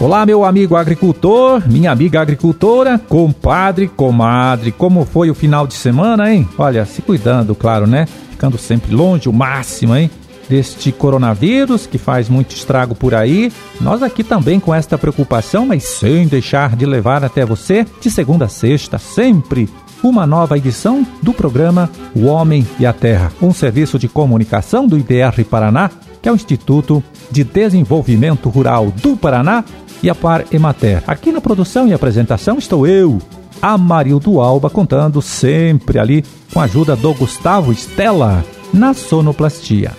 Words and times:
Olá, 0.00 0.24
meu 0.24 0.46
amigo 0.46 0.76
agricultor, 0.76 1.62
minha 1.68 1.92
amiga 1.92 2.22
agricultora, 2.22 2.98
compadre, 2.98 3.86
comadre, 3.86 4.72
como 4.72 5.04
foi 5.04 5.30
o 5.30 5.34
final 5.34 5.66
de 5.66 5.74
semana, 5.74 6.32
hein? 6.32 6.48
Olha, 6.56 6.86
se 6.86 7.02
cuidando, 7.02 7.54
claro, 7.54 7.86
né? 7.86 8.06
Ficando 8.30 8.56
sempre 8.56 8.94
longe, 8.94 9.28
o 9.28 9.32
máximo, 9.32 9.94
hein? 9.94 10.10
Deste 10.48 10.90
coronavírus 10.90 11.86
que 11.86 11.98
faz 11.98 12.30
muito 12.30 12.56
estrago 12.56 12.94
por 12.94 13.14
aí. 13.14 13.52
Nós 13.78 14.02
aqui 14.02 14.24
também 14.24 14.58
com 14.58 14.74
esta 14.74 14.96
preocupação, 14.96 15.66
mas 15.66 15.84
sem 15.84 16.26
deixar 16.26 16.74
de 16.74 16.86
levar 16.86 17.22
até 17.22 17.44
você, 17.44 17.86
de 18.00 18.10
segunda 18.10 18.46
a 18.46 18.48
sexta, 18.48 18.96
sempre 18.96 19.68
uma 20.02 20.26
nova 20.26 20.56
edição 20.56 21.06
do 21.22 21.34
programa 21.34 21.90
O 22.14 22.24
Homem 22.24 22.66
e 22.78 22.86
a 22.86 22.92
Terra, 22.94 23.30
um 23.42 23.52
serviço 23.52 23.98
de 23.98 24.08
comunicação 24.08 24.86
do 24.86 24.96
IDR 24.96 25.44
Paraná, 25.44 25.90
que 26.20 26.28
é 26.28 26.32
o 26.32 26.34
Instituto 26.34 27.02
de 27.30 27.44
Desenvolvimento 27.44 28.48
Rural 28.48 28.90
do 29.02 29.16
Paraná 29.16 29.64
e 30.02 30.10
a 30.10 30.14
Par 30.14 30.44
Emater. 30.52 31.02
Aqui 31.06 31.32
na 31.32 31.40
produção 31.40 31.86
e 31.86 31.92
apresentação 31.92 32.58
estou 32.58 32.86
eu, 32.86 33.18
Amarildo 33.60 34.40
Alba, 34.40 34.70
contando 34.70 35.20
sempre 35.20 35.98
ali 35.98 36.24
com 36.52 36.60
a 36.60 36.64
ajuda 36.64 36.96
do 36.96 37.12
Gustavo 37.14 37.72
Stella 37.72 38.44
na 38.72 38.94
sonoplastia. 38.94 39.92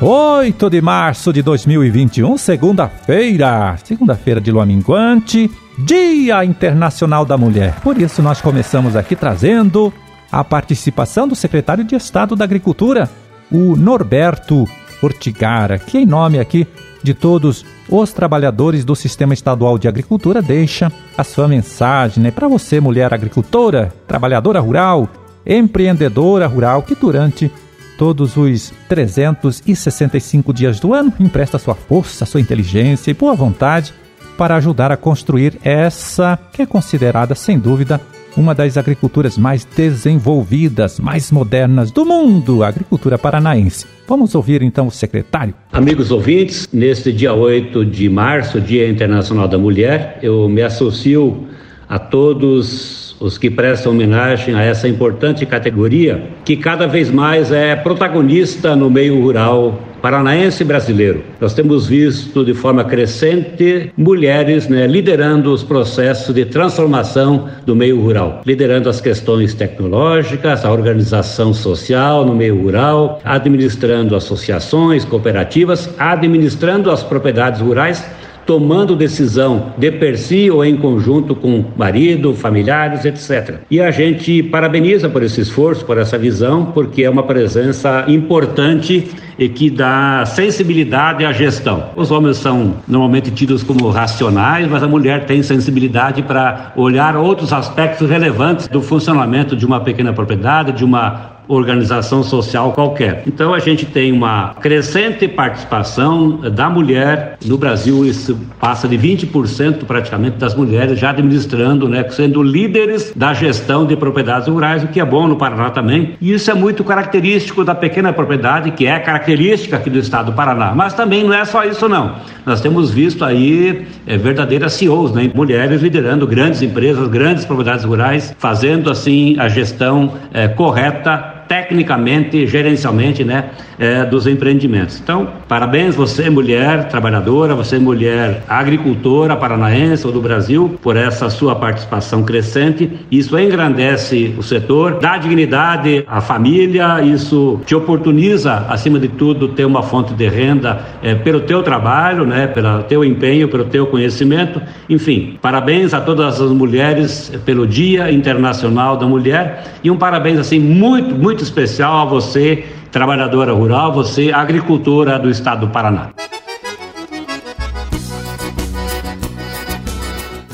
8 0.00 0.68
de 0.68 0.82
março 0.82 1.32
de 1.32 1.40
2021, 1.40 2.36
segunda-feira, 2.36 3.74
segunda-feira 3.82 4.38
de 4.38 4.50
lua 4.50 4.66
minguante, 4.66 5.50
Dia 5.78 6.44
Internacional 6.44 7.24
da 7.24 7.38
Mulher. 7.38 7.80
Por 7.80 7.98
isso 7.98 8.20
nós 8.20 8.40
começamos 8.40 8.96
aqui 8.96 9.16
trazendo 9.16 9.92
a 10.34 10.42
participação 10.42 11.28
do 11.28 11.36
secretário 11.36 11.84
de 11.84 11.94
Estado 11.94 12.34
da 12.34 12.44
Agricultura, 12.44 13.08
o 13.52 13.76
Norberto 13.76 14.68
Ortigara, 15.00 15.78
que 15.78 15.98
em 15.98 16.04
nome 16.04 16.40
aqui 16.40 16.66
de 17.04 17.14
todos 17.14 17.64
os 17.88 18.12
trabalhadores 18.12 18.84
do 18.84 18.96
Sistema 18.96 19.32
Estadual 19.32 19.78
de 19.78 19.86
Agricultura 19.86 20.42
deixa 20.42 20.90
a 21.16 21.22
sua 21.22 21.46
mensagem 21.46 22.20
né, 22.20 22.32
para 22.32 22.48
você, 22.48 22.80
mulher 22.80 23.14
agricultora, 23.14 23.94
trabalhadora 24.08 24.58
rural, 24.58 25.08
empreendedora 25.46 26.48
rural, 26.48 26.82
que 26.82 26.96
durante 26.96 27.48
todos 27.96 28.36
os 28.36 28.72
365 28.88 30.52
dias 30.52 30.80
do 30.80 30.92
ano, 30.92 31.12
empresta 31.20 31.60
sua 31.60 31.76
força, 31.76 32.26
sua 32.26 32.40
inteligência 32.40 33.12
e 33.12 33.14
boa 33.14 33.36
vontade 33.36 33.94
para 34.36 34.56
ajudar 34.56 34.90
a 34.90 34.96
construir 34.96 35.60
essa 35.62 36.36
que 36.52 36.60
é 36.60 36.66
considerada, 36.66 37.36
sem 37.36 37.56
dúvida, 37.56 38.00
uma 38.36 38.54
das 38.54 38.76
agriculturas 38.76 39.38
mais 39.38 39.64
desenvolvidas, 39.64 40.98
mais 40.98 41.30
modernas 41.30 41.90
do 41.90 42.04
mundo, 42.04 42.62
a 42.62 42.68
agricultura 42.68 43.18
paranaense. 43.18 43.86
Vamos 44.06 44.34
ouvir 44.34 44.62
então 44.62 44.86
o 44.86 44.90
secretário. 44.90 45.54
Amigos 45.72 46.10
ouvintes, 46.10 46.68
neste 46.72 47.12
dia 47.12 47.32
8 47.32 47.84
de 47.84 48.08
março, 48.08 48.60
Dia 48.60 48.88
Internacional 48.88 49.48
da 49.48 49.58
Mulher, 49.58 50.18
eu 50.22 50.48
me 50.48 50.62
associo 50.62 51.46
a 51.88 51.98
todos 51.98 53.03
os 53.20 53.38
que 53.38 53.50
prestam 53.50 53.92
homenagem 53.92 54.54
a 54.54 54.62
essa 54.62 54.88
importante 54.88 55.46
categoria 55.46 56.22
que 56.44 56.56
cada 56.56 56.86
vez 56.86 57.10
mais 57.10 57.50
é 57.52 57.76
protagonista 57.76 58.74
no 58.74 58.90
meio 58.90 59.20
rural 59.20 59.80
paranaense 60.04 60.62
brasileiro. 60.64 61.24
Nós 61.40 61.54
temos 61.54 61.86
visto 61.86 62.44
de 62.44 62.52
forma 62.52 62.84
crescente 62.84 63.90
mulheres 63.96 64.68
né, 64.68 64.86
liderando 64.86 65.50
os 65.50 65.62
processos 65.62 66.34
de 66.34 66.44
transformação 66.44 67.48
do 67.64 67.74
meio 67.74 67.98
rural, 67.98 68.42
liderando 68.44 68.90
as 68.90 69.00
questões 69.00 69.54
tecnológicas, 69.54 70.62
a 70.62 70.70
organização 70.70 71.54
social 71.54 72.22
no 72.26 72.34
meio 72.34 72.60
rural, 72.60 73.18
administrando 73.24 74.14
associações, 74.14 75.06
cooperativas, 75.06 75.88
administrando 75.98 76.90
as 76.90 77.02
propriedades 77.02 77.62
rurais 77.62 78.04
tomando 78.46 78.96
decisão 78.96 79.72
de 79.76 79.90
per 79.90 80.18
si 80.18 80.50
ou 80.50 80.64
em 80.64 80.76
conjunto 80.76 81.34
com 81.34 81.64
marido, 81.76 82.34
familiares, 82.34 83.04
etc. 83.04 83.60
E 83.70 83.80
a 83.80 83.90
gente 83.90 84.42
parabeniza 84.42 85.08
por 85.08 85.22
esse 85.22 85.40
esforço, 85.40 85.84
por 85.84 85.98
essa 85.98 86.18
visão, 86.18 86.66
porque 86.66 87.04
é 87.04 87.10
uma 87.10 87.22
presença 87.22 88.04
importante 88.08 89.10
e 89.38 89.48
que 89.48 89.68
dá 89.68 90.24
sensibilidade 90.26 91.24
à 91.24 91.32
gestão. 91.32 91.90
Os 91.96 92.10
homens 92.10 92.36
são 92.36 92.76
normalmente 92.86 93.30
tidos 93.30 93.62
como 93.62 93.88
racionais, 93.88 94.68
mas 94.68 94.82
a 94.82 94.88
mulher 94.88 95.24
tem 95.26 95.42
sensibilidade 95.42 96.22
para 96.22 96.72
olhar 96.76 97.16
outros 97.16 97.52
aspectos 97.52 98.08
relevantes 98.08 98.68
do 98.68 98.80
funcionamento 98.80 99.56
de 99.56 99.66
uma 99.66 99.80
pequena 99.80 100.12
propriedade, 100.12 100.72
de 100.72 100.84
uma 100.84 101.33
organização 101.48 102.22
social 102.22 102.72
qualquer. 102.72 103.22
Então 103.26 103.52
a 103.52 103.58
gente 103.58 103.86
tem 103.86 104.12
uma 104.12 104.54
crescente 104.60 105.28
participação 105.28 106.38
da 106.50 106.70
mulher 106.70 107.36
no 107.44 107.58
Brasil, 107.58 108.04
isso 108.04 108.38
passa 108.58 108.88
de 108.88 108.96
20% 108.96 109.84
praticamente 109.84 110.38
das 110.38 110.54
mulheres 110.54 110.98
já 110.98 111.10
administrando, 111.10 111.88
né, 111.88 112.04
sendo 112.10 112.42
líderes 112.42 113.12
da 113.14 113.34
gestão 113.34 113.86
de 113.86 113.96
propriedades 113.96 114.48
rurais, 114.48 114.82
o 114.82 114.88
que 114.88 115.00
é 115.00 115.04
bom 115.04 115.28
no 115.28 115.36
Paraná 115.36 115.70
também. 115.70 116.14
E 116.20 116.32
isso 116.32 116.50
é 116.50 116.54
muito 116.54 116.82
característico 116.82 117.64
da 117.64 117.74
pequena 117.74 118.12
propriedade, 118.12 118.70
que 118.70 118.86
é 118.86 118.98
característica 118.98 119.76
aqui 119.76 119.90
do 119.90 119.98
estado 119.98 120.26
do 120.26 120.32
Paraná. 120.32 120.72
Mas 120.74 120.94
também 120.94 121.24
não 121.24 121.34
é 121.34 121.44
só 121.44 121.64
isso 121.64 121.88
não. 121.88 122.16
Nós 122.46 122.60
temos 122.60 122.90
visto 122.90 123.24
aí 123.24 123.86
é, 124.06 124.16
verdadeiras 124.16 124.74
CEOs, 124.74 125.12
né, 125.12 125.30
mulheres 125.34 125.82
liderando 125.82 126.26
grandes 126.26 126.62
empresas, 126.62 127.08
grandes 127.08 127.44
propriedades 127.44 127.84
rurais, 127.84 128.34
fazendo 128.38 128.90
assim 128.90 129.38
a 129.38 129.48
gestão 129.48 130.14
é, 130.32 130.48
correta 130.48 131.33
tecnicamente, 131.48 132.46
gerencialmente, 132.46 133.24
né, 133.24 133.50
é, 133.78 134.04
dos 134.04 134.26
empreendimentos. 134.26 135.00
Então, 135.02 135.28
parabéns 135.48 135.94
você, 135.94 136.30
mulher 136.30 136.88
trabalhadora, 136.88 137.54
você, 137.54 137.78
mulher 137.78 138.42
agricultora 138.48 139.36
paranaense 139.36 140.06
ou 140.06 140.12
do 140.12 140.20
Brasil, 140.20 140.78
por 140.82 140.96
essa 140.96 141.28
sua 141.30 141.54
participação 141.54 142.22
crescente. 142.22 142.90
Isso 143.10 143.38
engrandece 143.38 144.34
o 144.38 144.42
setor, 144.42 144.98
dá 145.00 145.16
dignidade 145.16 146.04
à 146.06 146.20
família, 146.20 147.02
isso 147.02 147.60
te 147.66 147.74
oportuniza, 147.74 148.66
acima 148.68 148.98
de 148.98 149.08
tudo, 149.08 149.48
ter 149.48 149.64
uma 149.64 149.82
fonte 149.82 150.14
de 150.14 150.28
renda 150.28 150.80
é, 151.02 151.14
pelo 151.14 151.40
teu 151.40 151.62
trabalho, 151.62 152.24
né, 152.24 152.46
pelo 152.46 152.82
teu 152.84 153.04
empenho, 153.04 153.48
pelo 153.48 153.64
teu 153.64 153.86
conhecimento. 153.86 154.60
Enfim, 154.88 155.38
parabéns 155.40 155.94
a 155.94 156.00
todas 156.00 156.40
as 156.40 156.50
mulheres 156.50 157.32
pelo 157.44 157.66
Dia 157.66 158.10
Internacional 158.10 158.96
da 158.96 159.06
Mulher 159.06 159.64
e 159.82 159.90
um 159.90 159.96
parabéns 159.96 160.38
assim 160.38 160.58
muito, 160.58 161.14
muito 161.14 161.33
especial 161.42 162.00
a 162.00 162.04
você 162.04 162.64
trabalhadora 162.90 163.52
rural, 163.52 163.92
você 163.92 164.30
agricultora 164.32 165.18
do 165.18 165.28
estado 165.28 165.66
do 165.66 165.72
Paraná. 165.72 166.10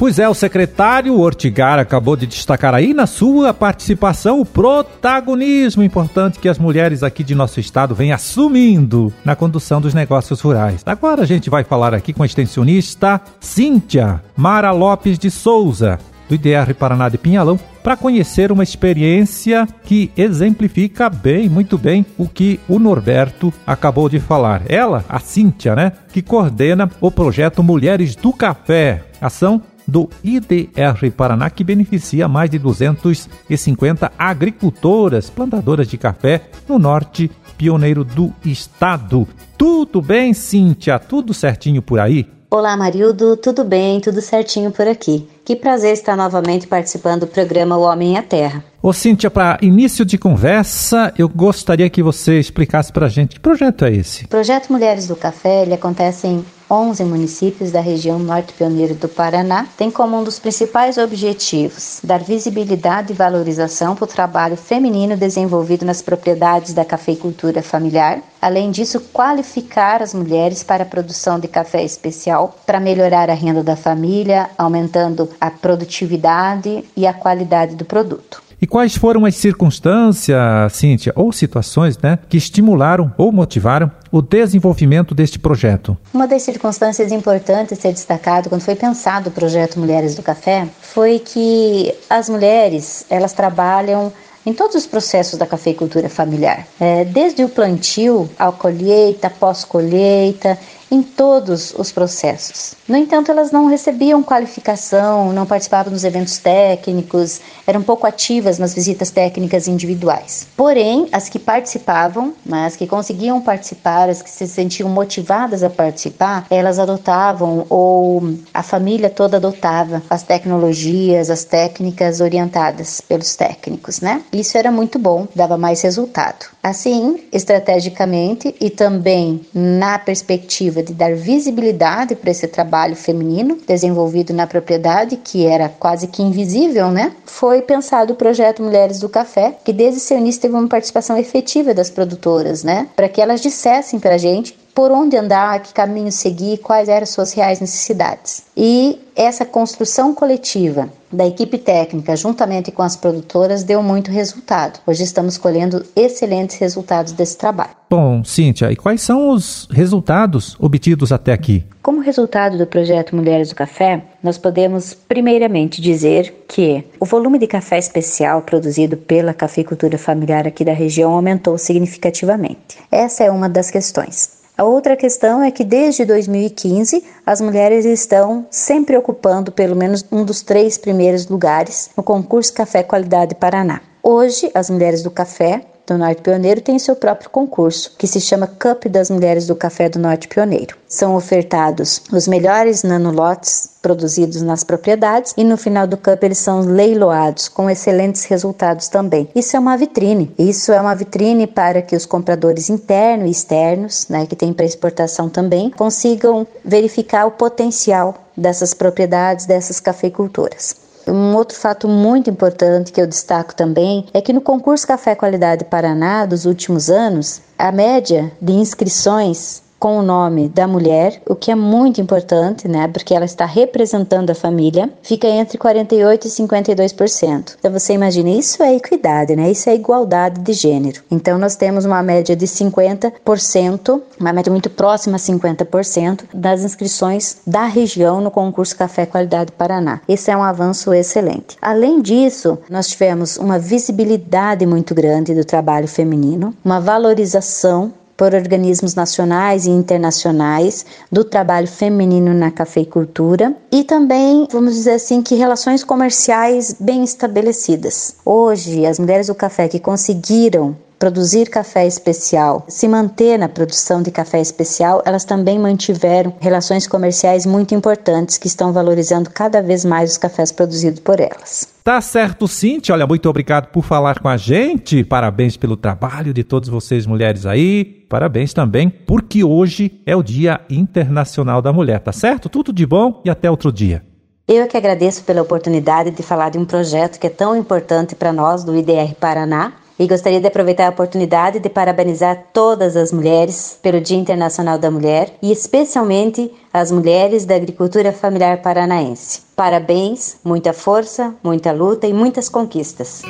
Pois 0.01 0.19
é, 0.19 0.27
o 0.27 0.33
secretário 0.33 1.21
Ortigar 1.21 1.79
acabou 1.79 2.17
de 2.17 2.27
destacar 2.27 2.75
aí 2.75 2.95
na 2.95 3.07
sua 3.07 3.53
participação 3.53 4.41
o 4.41 4.47
protagonismo 4.47 5.83
importante 5.83 6.39
que 6.39 6.49
as 6.49 6.59
mulheres 6.59 7.03
aqui 7.03 7.23
de 7.23 7.35
nosso 7.35 7.61
estado 7.61 7.95
vêm 7.95 8.11
assumindo 8.11 9.13
na 9.23 9.37
condução 9.37 9.79
dos 9.79 9.93
negócios 9.93 10.41
rurais. 10.41 10.83
Agora 10.87 11.25
a 11.25 11.27
gente 11.27 11.51
vai 11.51 11.65
falar 11.65 11.93
aqui 11.93 12.15
com 12.15 12.23
a 12.23 12.27
extensionista 12.27 13.21
Cíntia 13.39 14.23
Mara 14.35 14.71
Lopes 14.71 15.19
de 15.19 15.31
Souza, 15.31 15.99
do 16.31 16.35
IDR 16.35 16.73
Paraná 16.79 17.11
de 17.11 17.19
Pinhalão 17.19 17.61
para 17.83 17.97
conhecer 17.97 18.53
uma 18.53 18.63
experiência 18.63 19.67
que 19.85 20.11
exemplifica 20.17 21.09
bem, 21.09 21.49
muito 21.49 21.79
bem, 21.79 22.05
o 22.19 22.29
que 22.29 22.61
o 22.69 22.79
Norberto 22.79 23.53
acabou 23.67 24.09
de 24.09 24.19
falar. 24.19 24.63
Ela, 24.69 25.05
a 25.09 25.19
Cíntia, 25.19 25.75
né, 25.75 25.93
que 26.13 26.23
coordena 26.23 26.91
o 27.01 27.11
projeto 27.11 27.63
Mulheres 27.63 28.15
do 28.15 28.33
Café, 28.33 29.05
ação 29.21 29.63
do 29.87 30.09
IDR 30.23 31.11
Paraná, 31.17 31.51
que 31.51 31.65
beneficia 31.65 32.29
mais 32.29 32.49
de 32.49 32.59
250 32.59 34.13
agricultoras, 34.17 35.29
plantadoras 35.29 35.89
de 35.89 35.99
café 35.99 36.43
no 36.69 36.79
norte 36.79 37.31
pioneiro 37.59 38.05
do 38.05 38.33
estado. 38.45 39.27
Tudo 39.59 40.01
bem, 40.01 40.33
Cíntia? 40.33 40.99
Tudo 40.99 41.35
certinho 41.35 41.83
por 41.83 41.99
aí? 41.99 42.27
Olá, 42.51 42.77
Marildo, 42.77 43.37
tudo 43.37 43.63
bem? 43.65 44.01
Tudo 44.01 44.21
certinho 44.21 44.71
por 44.71 44.87
aqui. 44.87 45.29
Que 45.51 45.57
prazer 45.57 45.95
estar 45.95 46.17
novamente 46.17 46.69
participando 46.69 47.23
do 47.23 47.27
programa 47.27 47.77
O 47.77 47.83
Homem 47.83 48.15
e 48.15 48.17
a 48.17 48.23
Terra. 48.23 48.63
Ô 48.81 48.93
Cíntia, 48.93 49.29
para 49.29 49.59
início 49.61 50.05
de 50.05 50.17
conversa, 50.17 51.13
eu 51.19 51.29
gostaria 51.29 51.91
que 51.91 52.01
você 52.05 52.39
explicasse 52.39 52.93
para 52.93 53.07
a 53.07 53.09
gente 53.09 53.35
que 53.35 53.41
projeto 53.41 53.85
é 53.85 53.93
esse. 53.93 54.27
O 54.27 54.29
projeto 54.29 54.71
Mulheres 54.71 55.09
do 55.09 55.17
Café 55.17 55.63
ele 55.63 55.75
acontece 55.75 56.29
em 56.29 56.45
11 56.71 57.05
municípios 57.05 57.73
da 57.73 57.81
região 57.81 58.19
norte 58.19 58.53
pioneiro 58.53 58.95
do 58.95 59.09
Paraná, 59.09 59.67
tem 59.77 59.91
como 59.91 60.19
um 60.19 60.23
dos 60.23 60.39
principais 60.39 60.97
objetivos 60.99 62.01
dar 62.05 62.21
visibilidade 62.21 63.13
e 63.13 63.17
valorização 63.17 63.97
para 63.97 64.05
o 64.05 64.09
trabalho 64.09 64.57
feminino 64.57 65.17
desenvolvido 65.17 65.85
nas 65.85 66.01
propriedades 66.01 66.73
da 66.73 66.85
cafeicultura 66.85 67.63
familiar. 67.63 68.21
Além 68.41 68.71
disso, 68.71 69.01
qualificar 69.13 70.03
as 70.03 70.15
mulheres 70.15 70.63
para 70.63 70.85
a 70.85 70.87
produção 70.87 71.41
de 71.41 71.49
café 71.49 71.83
especial 71.83 72.57
para 72.65 72.79
melhorar 72.79 73.29
a 73.29 73.35
renda 73.35 73.63
da 73.63 73.77
família, 73.77 74.49
aumentando 74.57 75.29
a 75.41 75.51
produtividade 75.51 76.85
e 76.97 77.07
a 77.07 77.13
qualidade 77.13 77.75
do 77.75 77.85
produto. 77.85 78.43
E 78.63 78.67
quais 78.67 78.95
foram 78.95 79.25
as 79.25 79.37
circunstâncias, 79.37 80.73
Cíntia, 80.75 81.13
ou 81.17 81.33
situações, 81.33 81.97
né, 81.99 82.19
que 82.29 82.37
estimularam 82.37 83.11
ou 83.17 83.33
motivaram 83.33 83.91
o 84.11 84.21
desenvolvimento 84.21 85.15
deste 85.15 85.39
projeto? 85.39 85.97
Uma 86.13 86.27
das 86.27 86.43
circunstâncias 86.43 87.13
importantes 87.13 87.79
a 87.79 87.81
ser 87.81 87.93
destacado 87.93 88.49
quando 88.49 88.63
foi 88.63 88.75
pensado 88.75 89.29
o 89.29 89.33
projeto 89.33 89.79
Mulheres 89.79 90.15
do 90.15 90.23
Café 90.23 90.67
foi 90.81 91.19
que 91.19 91.95
as 92.09 92.29
mulheres 92.29 93.05
elas 93.09 93.33
trabalham 93.33 94.13
em 94.45 94.55
todos 94.55 94.75
os 94.75 94.87
processos 94.87 95.39
da 95.39 95.47
cafeicultura 95.47 96.09
familiar, 96.09 96.67
é, 96.81 97.05
desde 97.05 97.45
o 97.45 97.49
plantio, 97.49 98.29
a 98.39 98.51
colheita, 98.51 99.29
pós-colheita 99.29 100.59
em 100.91 101.03
todos 101.03 101.73
os 101.77 101.93
processos. 101.93 102.75
No 102.89 102.97
entanto, 102.97 103.31
elas 103.31 103.53
não 103.53 103.67
recebiam 103.67 104.23
qualificação, 104.23 105.33
não 105.33 105.47
participavam 105.47 105.93
dos 105.93 106.05
eventos 106.05 106.39
técnicos, 106.39 107.41
eram 107.67 107.83
pouco 107.83 108.07
ativas 108.07 108.59
nas 108.59 108.75
visitas 108.75 109.11
técnicas 109.11 109.69
individuais. 109.69 110.49
Porém, 110.57 111.09
as 111.13 111.29
que 111.29 111.39
participavam, 111.39 112.35
né, 112.45 112.67
as 112.67 112.77
que 112.77 112.87
conseguiam 112.87 113.41
participar, 113.41 114.09
as 114.09 114.23
que 114.23 114.31
se 114.31 114.47
sentiam 114.47 114.89
motivadas 114.89 115.63
a 115.63 115.71
participar, 115.71 116.47
elas 116.51 116.79
adotavam 116.79 117.67
ou 117.69 118.23
a 118.53 118.63
família 118.63 119.09
toda 119.09 119.37
adotava 119.37 120.03
as 120.11 120.23
tecnologias, 120.23 121.31
as 121.31 121.45
técnicas 121.45 122.21
orientadas 122.21 123.01
pelos 123.01 123.37
técnicos, 123.37 124.01
né? 124.01 124.23
Isso 124.33 124.59
era 124.59 124.71
muito 124.71 124.99
bom, 124.99 125.29
dava 125.35 125.57
mais 125.57 125.83
resultado. 125.83 126.47
Assim, 126.63 127.25
estrategicamente 127.33 128.55
e 128.61 128.69
também 128.69 129.41
na 129.55 129.99
perspectiva 129.99 130.80
de 130.83 130.93
dar 130.93 131.15
visibilidade 131.15 132.15
para 132.15 132.31
esse 132.31 132.47
trabalho 132.47 132.97
feminino 132.97 133.59
desenvolvido 133.67 134.33
na 134.33 134.47
propriedade, 134.47 135.17
que 135.17 135.47
era 135.47 135.69
quase 135.69 136.07
que 136.07 136.23
invisível, 136.23 136.91
né? 136.91 137.13
Foi 137.25 137.63
pensado 137.63 138.13
o 138.13 138.17
projeto 138.17 138.63
Mulheres 138.63 139.01
do 139.01 139.09
Café, 139.09 139.57
que 139.65 139.73
desde 139.73 140.01
seu 140.01 140.19
início 140.19 140.41
teve 140.41 140.55
uma 140.55 140.69
participação 140.69 141.17
efetiva 141.17 141.75
das 141.75 141.91
produtoras, 141.91 142.63
né? 142.63 142.89
Para 142.97 143.09
que 143.09 143.21
elas 143.21 143.41
dissessem 143.41 143.99
para 143.99 144.15
a 144.15 144.19
gente 144.19 144.59
por 144.81 144.93
onde 144.93 145.15
andar, 145.15 145.61
que 145.61 145.75
caminho 145.75 146.11
seguir, 146.11 146.57
quais 146.57 146.89
eram 146.89 147.05
suas 147.05 147.35
reais 147.35 147.61
necessidades. 147.61 148.45
E 148.57 148.99
essa 149.15 149.45
construção 149.45 150.15
coletiva 150.15 150.89
da 151.13 151.27
equipe 151.27 151.59
técnica, 151.59 152.17
juntamente 152.17 152.73
com 152.73 152.81
as 152.81 152.97
produtoras, 152.97 153.63
deu 153.63 153.83
muito 153.83 154.11
resultado. 154.11 154.81
Hoje 154.87 155.03
estamos 155.03 155.37
colhendo 155.37 155.85
excelentes 155.95 156.57
resultados 156.57 157.13
desse 157.13 157.37
trabalho. 157.37 157.73
Bom, 157.91 158.25
Cíntia, 158.25 158.73
e 158.73 158.77
quais 158.77 159.03
são 159.03 159.29
os 159.29 159.69
resultados 159.71 160.57
obtidos 160.59 161.13
até 161.13 161.35
aqui? 161.35 161.63
Como 161.83 162.01
resultado 162.01 162.57
do 162.57 162.67
projeto 162.67 163.15
Mulheres 163.15 163.51
do 163.51 163.55
Café, 163.57 164.03
nós 164.23 164.39
podemos 164.39 164.95
primeiramente 164.95 165.83
dizer 165.83 166.47
que 166.49 166.87
o 166.99 167.05
volume 167.05 167.39
de 167.39 167.47
café 167.47 167.79
especial 167.79 168.41
produzido 168.41 168.97
pela 168.97 169.35
cafeicultura 169.35 169.99
familiar 169.99 170.47
aqui 170.47 170.65
da 170.65 170.73
região 170.73 171.13
aumentou 171.13 171.59
significativamente. 171.59 172.79
Essa 172.91 173.25
é 173.25 173.31
uma 173.31 173.47
das 173.47 173.71
questões. 173.71 174.40
A 174.61 174.63
outra 174.63 174.95
questão 174.95 175.43
é 175.43 175.51
que 175.51 175.65
desde 175.65 176.05
2015 176.05 177.03
as 177.25 177.41
mulheres 177.41 177.87
estão 177.87 178.47
sempre 178.51 178.95
ocupando 178.95 179.51
pelo 179.51 179.75
menos 179.75 180.05
um 180.13 180.23
dos 180.23 180.43
três 180.43 180.77
primeiros 180.77 181.27
lugares 181.27 181.89
no 181.97 182.03
concurso 182.03 182.53
Café 182.53 182.83
Qualidade 182.83 183.35
Paraná. 183.37 183.81
Hoje, 184.03 184.51
as 184.53 184.69
mulheres 184.69 185.03
do 185.03 185.11
café 185.11 185.63
do 185.95 185.99
Norte 185.99 186.23
Pioneiro 186.23 186.61
tem 186.61 186.79
seu 186.79 186.95
próprio 186.95 187.29
concurso, 187.31 187.93
que 187.99 188.07
se 188.07 188.21
chama 188.21 188.47
Cup 188.47 188.87
das 188.87 189.11
Mulheres 189.11 189.47
do 189.47 189.57
Café 189.57 189.89
do 189.89 189.99
Norte 189.99 190.29
Pioneiro. 190.29 190.77
São 190.89 191.17
ofertados 191.17 192.03
os 192.13 192.29
melhores 192.29 192.83
nanolotes 192.83 193.71
produzidos 193.83 194.43
nas 194.43 194.63
propriedades 194.63 195.35
e 195.37 195.43
no 195.43 195.57
final 195.57 195.87
do 195.87 195.97
Cup 195.97 196.23
eles 196.23 196.39
são 196.39 196.61
leiloados 196.61 197.49
com 197.49 197.69
excelentes 197.69 198.25
resultados 198.25 198.89
também. 198.89 199.29
Isso 199.35 199.57
é 199.57 199.59
uma 199.59 199.77
vitrine. 199.77 200.33
Isso 200.39 200.73
é 200.73 200.81
uma 200.81 200.95
vitrine 200.95 201.47
para 201.47 201.83
que 201.83 201.97
os 201.97 202.07
compradores 202.07 202.71
internos 202.71 203.27
e 203.27 203.31
externos, 203.31 204.07
né, 204.09 204.27
que 204.27 204.37
tem 204.37 204.53
para 204.53 204.67
exportação 204.67 205.29
também, 205.29 205.71
consigam 205.71 206.47
verificar 206.65 207.27
o 207.27 207.33
potencial 207.33 208.15
dessas 208.37 208.73
propriedades, 208.75 209.47
dessas 209.47 209.81
cafeicultoras. 209.81 210.90
Um 211.11 211.35
outro 211.35 211.59
fato 211.59 211.89
muito 211.89 212.31
importante 212.31 212.93
que 212.93 213.01
eu 213.01 213.07
destaco 213.07 213.53
também 213.53 214.07
é 214.15 214.21
que 214.21 214.33
no 214.33 214.41
concurso 214.41 214.87
Café 214.87 215.17
Qualidade 215.17 215.65
Paraná 215.65 216.25
dos 216.25 216.47
últimos 216.47 216.89
anos, 216.89 217.41
a 217.59 217.73
média 217.73 218.31
de 218.41 218.53
inscrições 218.53 219.61
com 219.81 219.99
o 219.99 220.03
nome 220.03 220.51
da 220.51 220.69
mulher, 220.69 221.23
o 221.27 221.35
que 221.35 221.51
é 221.51 221.55
muito 221.55 222.03
importante, 222.03 222.69
né? 222.69 222.87
Porque 222.87 223.15
ela 223.15 223.25
está 223.25 223.47
representando 223.47 224.29
a 224.29 224.35
família, 224.35 224.93
fica 225.03 225.27
entre 225.27 225.57
48 225.57 226.27
e 226.27 226.31
52%. 226.31 227.57
Então 227.59 227.73
você 227.73 227.95
imagina, 227.95 228.29
isso 228.29 228.63
é 228.63 228.77
equidade, 228.77 229.35
né? 229.35 229.51
Isso 229.51 229.71
é 229.71 229.75
igualdade 229.75 230.41
de 230.43 230.53
gênero. 230.53 231.03
Então 231.11 231.39
nós 231.39 231.57
temos 231.57 231.87
uma 231.87 232.03
média 232.03 232.37
de 232.37 232.47
50%, 232.47 234.03
uma 234.21 234.33
média 234.35 234.53
muito 234.53 234.69
próxima 234.69 235.17
a 235.17 235.19
50% 235.19 236.25
das 236.35 236.63
inscrições 236.63 237.39
da 237.47 237.65
região 237.65 238.21
no 238.21 238.31
concurso 238.31 238.77
Café 238.77 239.07
Qualidade 239.07 239.53
Paraná. 239.53 240.03
Esse 240.07 240.31
é 240.31 240.37
um 240.37 240.43
avanço 240.43 240.93
excelente. 240.93 241.57
Além 241.63 242.03
disso, 242.03 242.59
nós 242.69 242.89
tivemos 242.89 243.39
uma 243.39 243.59
visibilidade 243.59 244.67
muito 244.67 244.95
grande 244.95 245.35
do 245.35 245.45
trabalho 245.45 245.89
feminino, 245.89 246.55
uma 246.63 246.81
valorização 246.81 247.95
por 248.21 248.35
organismos 248.35 248.95
nacionais 248.95 249.65
e 249.65 249.71
internacionais 249.71 250.85
do 251.11 251.25
trabalho 251.25 251.67
feminino 251.67 252.35
na 252.35 252.51
cafeicultura 252.51 253.57
e 253.73 253.83
também, 253.83 254.47
vamos 254.53 254.75
dizer 254.75 254.93
assim, 254.93 255.23
que 255.23 255.35
relações 255.35 255.83
comerciais 255.83 256.77
bem 256.79 257.03
estabelecidas. 257.03 258.17
Hoje, 258.23 258.85
as 258.85 258.99
mulheres 258.99 259.29
do 259.29 259.35
café 259.35 259.69
que 259.69 259.81
conseguiram 259.81 260.77
produzir 261.01 261.49
café 261.49 261.87
especial, 261.87 262.63
se 262.69 262.87
manter 262.87 263.39
na 263.39 263.49
produção 263.49 264.03
de 264.03 264.11
café 264.11 264.39
especial, 264.39 265.03
elas 265.07 265.25
também 265.25 265.59
mantiveram 265.59 266.35
relações 266.39 266.87
comerciais 266.87 267.47
muito 267.47 267.75
importantes 267.75 268.37
que 268.37 268.47
estão 268.47 268.71
valorizando 268.71 269.31
cada 269.31 269.63
vez 269.63 269.83
mais 269.83 270.11
os 270.11 270.19
cafés 270.19 270.53
produzidos 270.53 271.01
por 271.01 271.19
elas. 271.19 271.67
Tá 271.83 272.03
certo, 272.03 272.47
Cintia. 272.47 272.95
Olha, 272.95 273.07
muito 273.07 273.27
obrigado 273.31 273.69
por 273.69 273.83
falar 273.83 274.21
com 274.21 274.29
a 274.29 274.37
gente. 274.37 275.03
Parabéns 275.03 275.57
pelo 275.57 275.75
trabalho 275.75 276.35
de 276.35 276.45
todas 276.45 276.69
vocês 276.69 277.07
mulheres 277.07 277.47
aí. 277.47 277.83
Parabéns 278.07 278.53
também, 278.53 278.91
porque 278.91 279.43
hoje 279.43 280.03
é 280.05 280.15
o 280.15 280.23
Dia 280.23 280.61
Internacional 280.69 281.63
da 281.63 281.73
Mulher, 281.73 282.01
tá 282.01 282.13
certo? 282.13 282.51
Tudo 282.51 282.75
de 282.75 282.85
bom 282.85 283.23
e 283.25 283.31
até 283.31 283.51
outro 283.51 283.73
dia. 283.73 284.05
Eu 284.47 284.67
que 284.67 284.77
agradeço 284.77 285.25
pela 285.25 285.41
oportunidade 285.41 286.11
de 286.11 286.23
falar 286.23 286.51
de 286.51 286.59
um 286.59 286.67
projeto 286.67 287.19
que 287.19 287.27
é 287.27 287.31
tão 287.31 287.57
importante 287.57 288.15
para 288.15 288.33
nós 288.33 288.65
do 288.65 288.77
IDR 288.77 289.15
Paraná 289.19 289.80
e 290.01 290.07
gostaria 290.07 290.41
de 290.41 290.47
aproveitar 290.47 290.87
a 290.87 290.89
oportunidade 290.89 291.61
de 291.61 291.69
parabenizar 291.69 292.45
todas 292.55 292.97
as 292.97 293.13
mulheres 293.13 293.79
pelo 293.83 294.01
Dia 294.01 294.17
Internacional 294.17 294.79
da 294.79 294.91
Mulher 294.91 295.35
e 295.43 295.53
especialmente 295.53 296.51
as 296.73 296.91
mulheres 296.91 297.45
da 297.45 297.55
agricultura 297.55 298.11
familiar 298.11 298.63
paranaense. 298.63 299.43
Parabéns, 299.55 300.39
muita 300.43 300.73
força, 300.73 301.35
muita 301.45 301.71
luta 301.71 302.07
e 302.07 302.15
muitas 302.15 302.49
conquistas. 302.49 303.21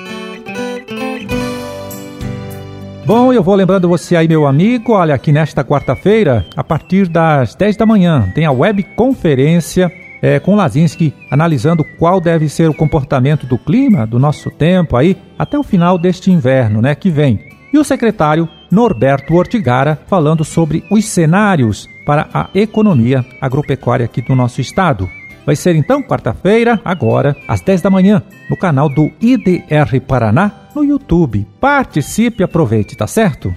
Bom, 3.04 3.32
eu 3.32 3.42
vou 3.42 3.56
lembrando 3.56 3.88
você 3.88 4.14
aí, 4.14 4.28
meu 4.28 4.46
amigo, 4.46 4.92
olha, 4.92 5.16
aqui 5.16 5.32
nesta 5.32 5.64
quarta-feira, 5.64 6.46
a 6.54 6.62
partir 6.62 7.08
das 7.08 7.56
10 7.56 7.76
da 7.76 7.84
manhã, 7.84 8.30
tem 8.32 8.46
a 8.46 8.52
web 8.52 8.84
conferência 8.94 9.90
é, 10.22 10.38
com 10.38 10.54
Lazinski 10.54 11.14
analisando 11.30 11.84
qual 11.98 12.20
deve 12.20 12.48
ser 12.48 12.68
o 12.68 12.74
comportamento 12.74 13.46
do 13.46 13.58
clima 13.58 14.06
do 14.06 14.18
nosso 14.18 14.50
tempo 14.50 14.96
aí 14.96 15.16
até 15.38 15.58
o 15.58 15.62
final 15.62 15.98
deste 15.98 16.30
inverno, 16.30 16.80
né, 16.80 16.94
que 16.94 17.10
vem. 17.10 17.38
E 17.72 17.78
o 17.78 17.84
secretário 17.84 18.48
Norberto 18.70 19.34
Ortigara 19.34 19.98
falando 20.06 20.44
sobre 20.44 20.84
os 20.90 21.04
cenários 21.04 21.88
para 22.04 22.28
a 22.32 22.48
economia 22.54 23.24
agropecuária 23.40 24.04
aqui 24.04 24.20
do 24.20 24.34
nosso 24.34 24.60
estado. 24.60 25.08
Vai 25.46 25.56
ser 25.56 25.74
então 25.74 26.02
quarta-feira, 26.02 26.80
agora, 26.84 27.36
às 27.48 27.60
10 27.60 27.82
da 27.82 27.90
manhã, 27.90 28.22
no 28.48 28.56
canal 28.56 28.88
do 28.88 29.10
IDR 29.20 30.00
Paraná, 30.06 30.52
no 30.74 30.84
YouTube. 30.84 31.46
Participe 31.60 32.42
e 32.42 32.44
aproveite, 32.44 32.96
tá 32.96 33.06
certo? 33.06 33.52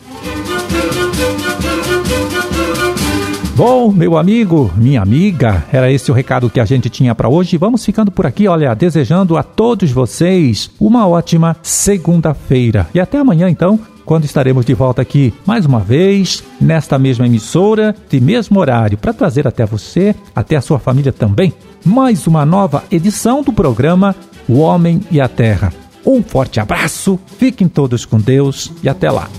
Bom, 3.56 3.92
meu 3.92 4.18
amigo, 4.18 4.72
minha 4.76 5.00
amiga, 5.00 5.64
era 5.72 5.92
esse 5.92 6.10
o 6.10 6.14
recado 6.14 6.50
que 6.50 6.60
a 6.60 6.66
gente 6.66 6.90
tinha 6.90 7.14
para 7.14 7.30
hoje. 7.30 7.56
Vamos 7.56 7.86
ficando 7.86 8.12
por 8.12 8.26
aqui, 8.26 8.48
olha, 8.48 8.74
desejando 8.74 9.38
a 9.38 9.44
todos 9.44 9.92
vocês 9.92 10.72
uma 10.80 11.08
ótima 11.08 11.56
segunda-feira. 11.62 12.88
E 12.96 13.00
até 13.00 13.20
amanhã, 13.20 13.48
então, 13.48 13.80
quando 14.06 14.26
estaremos 14.26 14.66
de 14.66 14.74
volta 14.74 15.04
aqui 15.04 15.32
mais 15.46 15.68
uma 15.68 15.80
vez, 15.80 16.44
nesta 16.60 16.98
mesma 16.98 17.28
emissora, 17.28 17.96
de 18.10 18.20
mesmo 18.20 18.60
horário, 18.60 18.98
para 18.98 19.14
trazer 19.14 19.48
até 19.48 19.68
você, 19.68 20.16
até 20.36 20.56
a 20.56 20.62
sua 20.62 20.80
família 20.80 21.14
também, 21.14 21.54
mais 21.86 22.26
uma 22.26 22.44
nova 22.48 22.84
edição 22.90 23.44
do 23.44 23.54
programa 23.54 24.16
O 24.50 24.58
Homem 24.62 25.00
e 25.12 25.22
a 25.22 25.28
Terra. 25.28 25.72
Um 26.04 26.24
forte 26.24 26.60
abraço, 26.60 27.20
fiquem 27.38 27.68
todos 27.68 28.04
com 28.04 28.20
Deus 28.20 28.72
e 28.82 28.90
até 28.90 29.12
lá. 29.12 29.30